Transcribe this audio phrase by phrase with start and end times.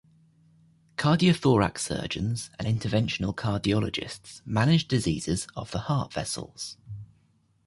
[0.97, 6.75] Cardiothoracic surgeons and interventional cardiologists manage diseases of the heart vessels.